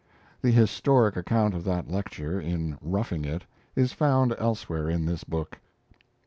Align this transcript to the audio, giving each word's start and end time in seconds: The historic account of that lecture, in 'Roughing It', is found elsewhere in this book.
The 0.41 0.49
historic 0.49 1.15
account 1.15 1.53
of 1.53 1.63
that 1.65 1.87
lecture, 1.87 2.39
in 2.41 2.75
'Roughing 2.81 3.23
It', 3.23 3.43
is 3.75 3.93
found 3.93 4.33
elsewhere 4.39 4.89
in 4.89 5.05
this 5.05 5.23
book. 5.23 5.59